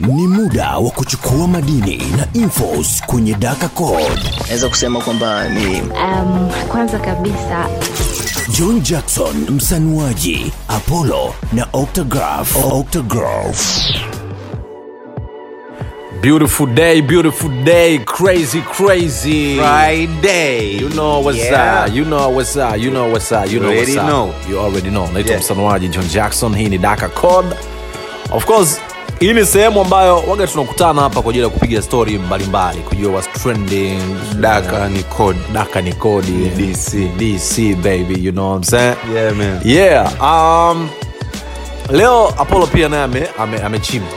[0.00, 4.20] Ni muda wa kuchukua madini na infos kwenye Daka Code.
[4.46, 7.66] naweza kusema kwamba ni Um, kwanza kabisa
[8.58, 12.56] John Jackson msanuaji, Apollo na Octograph.
[12.72, 13.80] Octograph.
[16.22, 19.56] Beautiful day, beautiful day, crazy, crazy.
[19.56, 20.76] Friday.
[20.80, 21.84] You know what's Yeah.
[21.88, 24.06] up, you know what's up, you know what's up, you know what's up.
[24.08, 24.34] know.
[24.50, 25.06] You already know.
[25.12, 25.40] Naitwa Yeah.
[25.44, 27.48] msanuaji John Jackson, hii ni Daka Code.
[28.30, 28.80] Of course,
[29.20, 33.32] hii ni sehemu ambayo waga tunakutana hapa kwa ajili ya kupiga stori mbalimbali, kujua was
[33.32, 34.00] trending.
[34.40, 36.32] Daka ni kodi Daka ni kodi.
[36.56, 36.94] DC.
[37.16, 38.96] DC baby, you know what I'm saying?
[39.14, 39.60] Yeah, man.
[39.64, 40.88] Yeah, um,
[41.90, 44.08] leo Apollo pia naye ame- ame- amechimba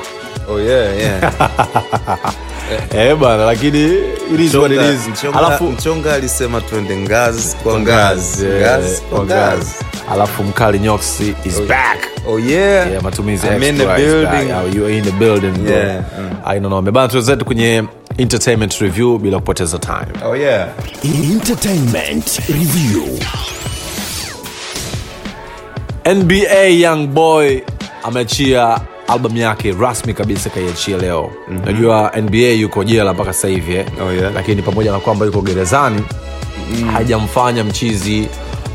[0.50, 1.34] Oh, yeah, yeah.
[2.98, 3.84] eh bana, lakini
[4.34, 4.94] it is what it Mchonga-
[5.30, 5.36] is.
[5.36, 9.72] Alafu mchonga alisema twende ngazi kwa ngazi ngazi kwa kwa ngazi
[10.12, 14.52] alafu mkali nyoksi is back oh yeah, Yeah, matumizi I'm in the building.
[14.52, 15.76] Oh, you are in the building bro.
[15.76, 16.04] Yeah,
[16.46, 16.82] I don't know.
[16.82, 17.84] Mebana tuzetu kwenye
[18.18, 20.68] entertainment review bila kupoteza time oh yeah
[21.04, 23.20] Entertainment Review.
[26.16, 27.60] nba young boy
[28.04, 28.80] ameachia
[29.12, 31.66] albamu yake rasmi kabisa kaiachia leo mm-hmm.
[31.66, 33.86] najua nba yuko jela mpaka sasa hivi eh?
[34.08, 34.34] Oh, yeah.
[34.34, 36.02] lakini pamoja na kwamba yuko gerezani
[36.82, 36.90] mm.
[36.90, 38.28] hajamfanya mchizi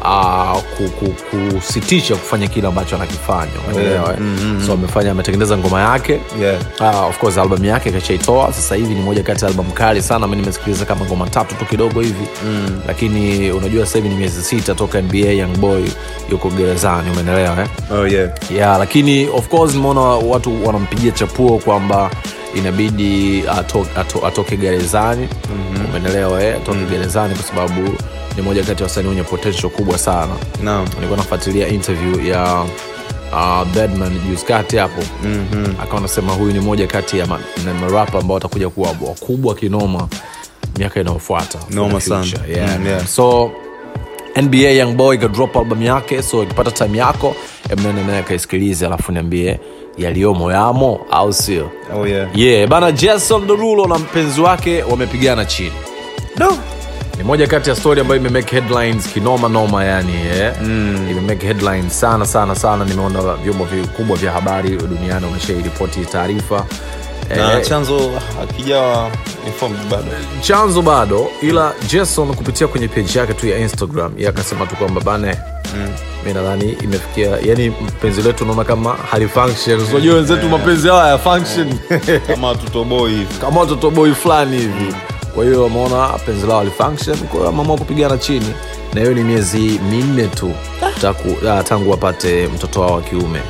[0.06, 4.18] uh, ku, ku, kusitisha kufanya kile ambacho anakifanya umeelewa eh?
[4.20, 4.66] mm-hmm.
[4.66, 6.60] so amefanya ametengeneza ngoma yake Yeah.
[6.80, 10.26] uh, of course album yake kashaitoa sasa hivi ni moja kati ya album kali sana
[10.26, 12.80] mi nimesikiliza kama ngoma tatu tu kidogo hivi mm.
[12.86, 15.84] lakini unajua sasa hivi ni miezi sita toka nba young boy
[16.30, 17.68] yuko gerezani umeelewa eh?
[17.92, 22.10] oh yeah yeah lakini of course nimeona watu wanampigia chapuo kwamba
[22.54, 25.84] inabidi ato, ato, atoke gerezani mm-hmm.
[25.90, 26.56] umenelewa eh?
[26.56, 26.90] atoke mm-hmm.
[26.90, 27.94] gerezani kwa sababu
[28.36, 30.32] ni moja kati ya wasanii wenye potential kubwa sana.
[30.62, 30.86] Naam.
[30.94, 32.64] nilikuwa nafuatilia interview ya
[33.32, 35.02] uh, bedman juskati hapo.
[35.24, 35.76] Mm-hmm.
[35.82, 37.26] akawa anasema huyu ni moja kati ya
[37.80, 40.08] marapa ambao watakuja kuwa wakubwa kinoma
[40.78, 41.58] miaka inayofuata.
[41.70, 42.26] Noma sana.
[42.48, 43.06] yeah, Mm, yeah.
[43.06, 43.50] so
[44.42, 47.36] nba young boy ikadrop album yake so ikipata time yako
[47.70, 49.60] emnene naye kaisikilize alafu niambie
[49.98, 51.70] yaliyomo yamo au sio?
[51.96, 52.28] Oh yeah.
[52.38, 55.72] Yeah bana jason derulo na mpenzi wake wamepigana chini.
[56.38, 56.58] No
[57.18, 60.62] ni moja kati ya story ambayo imemake headlines kinoma noma yani yeah.
[60.62, 61.08] mm.
[61.10, 62.84] imemake headlines sana sana sana.
[62.84, 66.66] Nimeona vyombo vikubwa vya habari duniani wameshairipoti taarifa.
[67.36, 68.10] Na Eh, chanzo
[69.90, 70.04] bado.
[70.40, 75.00] Chanzo bado ila jason kupitia kwenye page yake tu ya instagram ye akasema tu kwamba
[75.00, 75.36] bane
[75.76, 75.88] mm.
[76.26, 81.74] mi nadhani imefikia yani mpenzi letu unaona kama halifunction unajua wenzetu mapenzi hao haya function.
[83.40, 84.94] Kama tutoboi fulani hivi
[85.36, 88.54] kwa hiyo wameona penzi lao alifunction kwa hiyo wameamua kupigana chini.
[88.94, 90.52] Na hiyo ni miezi minne tu
[91.00, 93.40] taku, uh, tangu wapate mtoto wao wa kiume.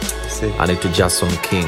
[0.61, 1.67] Anaitwa jason king.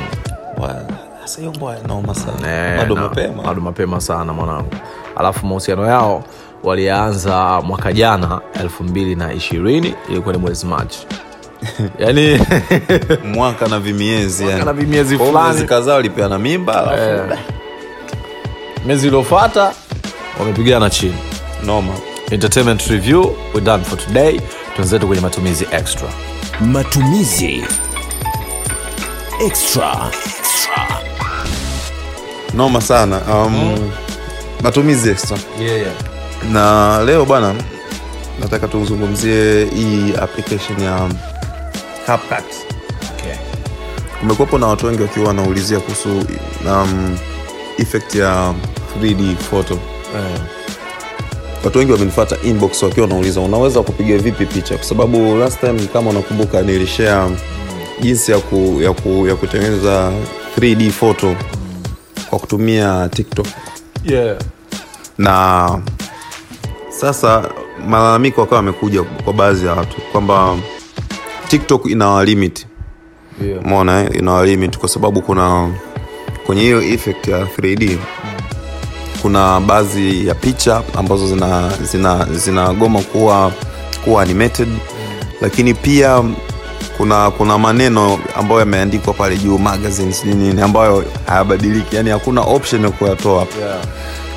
[2.79, 3.55] Bado mapema.
[3.55, 4.71] mapema sana mwanangu.
[5.17, 6.25] Alafu mahusiano yao
[6.65, 11.07] walianza mwaka jana elfu mbili na ishirini ilikuwa ni mwezi machi.
[11.99, 12.41] Yani
[13.25, 14.65] mwaka na vimiezi yani.
[14.65, 15.49] na vimiezi fulani.
[15.49, 17.39] miezi kadhaa walipeana mimba alafu Eh.
[18.87, 19.73] miezi iliofata
[20.39, 21.15] wamepigana chini
[21.65, 21.93] noma
[22.31, 24.41] entertainment review we done for today
[24.77, 26.09] tuenzetu kwenye matumizi extra
[26.61, 27.65] Matumizi
[29.47, 30.11] Extra.
[30.39, 31.01] Extra.
[32.55, 33.91] noma sana um,
[34.63, 35.93] matumizi extra yeah, yeah.
[36.53, 37.55] na leo bwana
[38.41, 41.09] nataka tuzungumzie hii application ya
[42.07, 42.45] CapCut.
[43.19, 43.35] Okay.
[44.21, 46.09] kumekuwepo na watu wengi wakiwa wanaulizia kuhusu
[46.67, 47.19] um,
[47.79, 48.55] effect ya
[49.03, 49.79] 3d photo
[51.65, 54.75] watu wengi wamenifata inbox wakiwa wanauliza unaweza kupiga vipi picha?
[54.77, 57.37] Kwa sababu last time kama unakumbuka nilishare
[58.01, 60.13] jinsi ya, ku, ya, ku, ya kutengeneza
[60.59, 61.37] 3d photo
[62.31, 63.47] kwa kutumia tiktok.
[64.05, 64.37] Yeah.
[65.19, 65.79] na
[66.89, 67.51] sasa
[67.89, 70.57] malalamiko wakawa wamekuja kwa baadhi ya watu kwamba
[71.49, 72.67] tiktok inawalimit
[73.47, 73.65] Yeah.
[73.65, 75.71] mona inawalimit inawa kwa sababu kuna
[76.47, 77.97] kwenye hiyo effect ya 3d
[79.23, 83.53] kuna baadhi ya picha ambazo zina zina zinagoma kuwa
[84.05, 84.69] kuwa animated.
[85.41, 86.25] Lakini pia
[86.97, 91.97] kuna kuna maneno ambayo yameandikwa pale juu magazines nini ambayo hayabadiliki.
[91.97, 93.47] Yani hakuna option ya kuyatoa.
[93.61, 93.79] Yeah.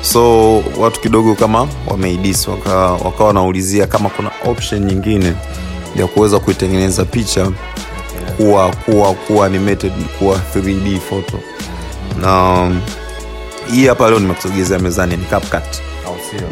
[0.02, 5.32] so watu kidogo kama wameidis wakawa waka wanaulizia kama kuna option nyingine
[5.96, 7.50] ya kuweza kuitengeneza picha
[8.36, 11.38] kuwa kuwa kuwa animated kuwa 3d photo.
[12.20, 12.80] Na um,
[13.70, 15.82] hii hapa leo nimekusogezea mezani ni CapCut.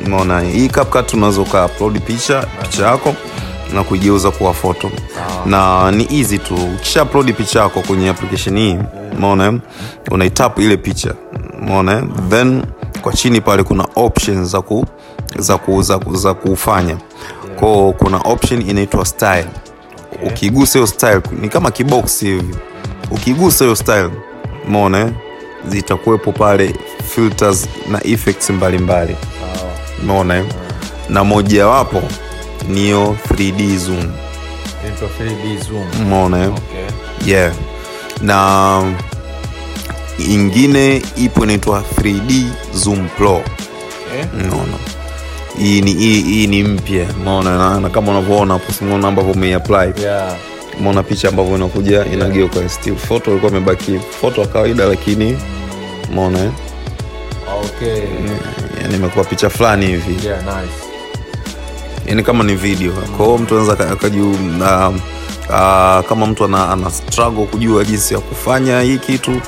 [0.06, 1.68] Unaona hii CapCut unaweza uka
[2.06, 3.14] picha picha yako
[3.74, 4.90] na kuigeuza kuwa foto
[5.46, 6.54] na ni easy tu.
[6.54, 8.78] Ukisha upload picha yako kwenye application hii
[9.16, 9.58] umeona
[10.10, 11.14] unaitap ile picha
[11.62, 12.62] umeona then
[13.02, 14.86] kwa chini pale kuna options za ku,
[15.38, 16.96] za, ku, za, ku, za kufanya.
[17.58, 19.46] Kwao kuna option inaitwa style.
[20.26, 22.54] Ukigusa hiyo style ni kama kibox hivi.
[23.10, 24.10] Ukigusa hiyo style
[24.68, 25.12] umeona
[25.68, 26.74] zitakuwepo pale
[27.14, 29.16] filters na effects mbalimbali
[30.02, 30.44] umeona eh?
[31.08, 32.02] na mojawapo
[32.68, 34.12] niyo 3d zoom
[34.84, 35.86] Inaitwa 3D zoom.
[36.06, 36.46] umeona?
[36.48, 37.32] Okay.
[37.32, 37.52] yeah
[38.22, 38.82] na
[40.18, 43.42] ingine ipo inaitwa 3d zoom pro
[44.12, 44.24] Okay.
[44.44, 44.72] unaona
[45.58, 50.36] hii ni, hii, ni mpya umeona na, na kama unavyoona hapo simuona ambavyo umeiapply Yeah.
[50.80, 55.38] umeona picha ambavyo inakuja inageuka still photo ilikuwa imebaki foto ya kawaida lakini
[56.10, 56.50] umeona eh?
[57.64, 58.02] Okay.
[58.82, 60.74] yani imekuwa picha fulani hivi Yeah, nice.
[62.06, 64.94] yani kama ni video kwa hiyo mtu anaweza akaju uh,
[65.48, 69.40] uh, kama mtu ana, ana struggle kujua jinsi ya kufanya hii kitu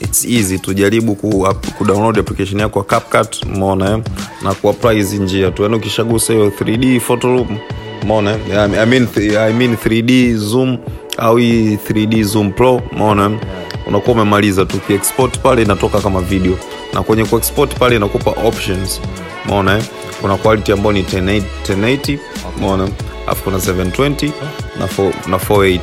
[0.00, 1.48] its easy tujaribu ku,
[1.78, 3.98] kudownload application yako CapCut umeona eh?
[4.42, 7.58] na kuapply hizi njia tu yani ukishagusa hiyo 3D photo room
[8.02, 8.38] umeona eh?
[8.82, 10.78] I mean, I mean 3D zoom
[11.16, 13.38] au hii 3D zoom pro umeona eh?
[13.86, 16.58] unakuwa umemaliza tu ukiexport pale inatoka kama video
[16.96, 19.00] na kwenye kuexport pale inakupa options
[19.44, 19.84] umeona eh?
[20.20, 22.18] kuna quality ambayo ni 1080 1080
[22.56, 22.88] umeona
[23.26, 24.30] alafu kuna 720
[24.78, 25.80] na, 4, na 480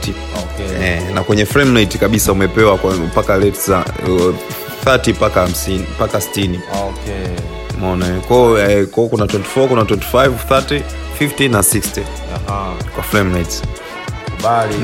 [0.56, 0.88] Okay.
[0.88, 4.34] eh, na kwenye frame rate kabisa umepewa mpaka rates za uh,
[4.86, 7.14] 30 mpaka 50 mpaka 60 Okay.
[7.78, 8.22] umeona eh?
[8.28, 10.82] kwao eh, kwao kuna 24 kuna 25 30
[11.20, 12.02] 50 na 60
[12.48, 12.74] Aha.
[12.96, 13.62] kwa frame rates
[14.38, 14.76] Kubali.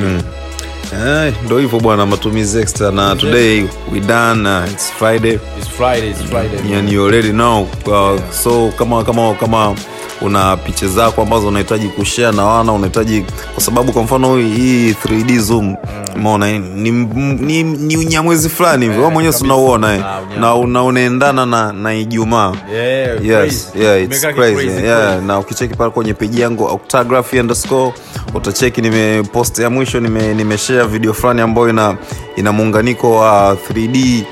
[0.94, 5.34] Eh, ndo hivyo bwana matumizi extra na today we done uh, it's friday.
[5.60, 6.74] It's Friday, it's Friday.
[6.78, 9.76] and you already know uh, so kama kama kama
[10.22, 15.40] una picha zako ambazo unahitaji kushare na wana unahitaji kwa sababu kwa mfano hii 3d
[15.40, 15.76] zoom
[16.16, 18.98] umeona ni, ni, ni unyamwezi fulani hivi.
[18.98, 20.04] Wewe mwenyewe unauona eh.
[20.40, 22.54] Na una- unaendana na na ijumaa.
[22.74, 23.86] Yeah, yes crazy.
[23.86, 27.94] yeah it's crazy, crazy, yeah na ukicheki pale kwenye peji yangu octography underscore
[28.34, 31.98] utacheki nimepost ya mwisho nime, nimeshare video fulani ambayo ina
[32.36, 34.24] ina muunganiko wa 3d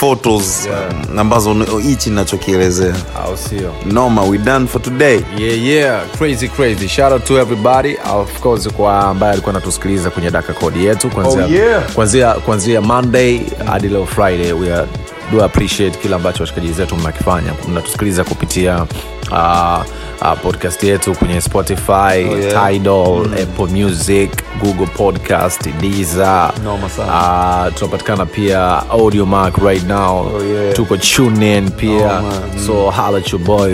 [0.00, 1.20] photos Yeah.
[1.20, 3.72] ambazo hichi ninachokielezea Au sio?
[3.86, 8.68] noma we done for today yeah yeah crazy crazy shout out to everybody of course
[8.68, 11.92] kwa ambaye alikuwa anatusikiliza kwenye daka kodi yetu kuanzia Oh, yeah.
[11.92, 14.88] kuanzia kuanzia monday hadi leo friday we are,
[15.32, 18.86] do appreciate kile ambacho washikaji zetu mnakifanya mnatusikiliza kupitia
[19.30, 19.82] uh,
[20.22, 21.92] uh, podcast yetu kwenye spotify
[22.32, 22.72] Oh, yeah.
[22.72, 24.30] tidal apple music
[24.62, 26.52] google podcast diza
[26.98, 30.74] uh, tunapatikana pia audio mark right now Oh, yeah.
[30.74, 31.38] tuko tune
[31.70, 32.58] pia Oh, man.
[32.66, 33.32] so at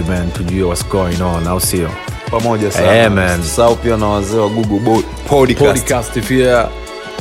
[0.09, 1.91] man tujue what's going on au sio
[2.31, 2.71] pamoja
[3.11, 3.43] man.
[3.77, 5.67] pia na wazee wa google podcast.
[5.67, 6.69] podcast pia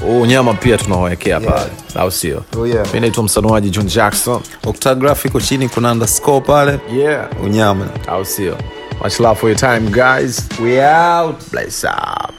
[0.02, 2.44] unyama pia tunawekea pale au sio?
[2.58, 2.94] Oh, yeah.
[2.94, 4.42] mi naitwa msanuaji john jackson.
[4.66, 6.80] Octography iko chini kuna underscore pale.
[6.94, 7.28] Yeah.
[7.44, 7.88] Unyama.
[8.08, 8.58] Au sio?
[9.04, 10.42] Much love for your time guys.
[10.64, 11.36] We out.
[11.52, 12.33] Bless out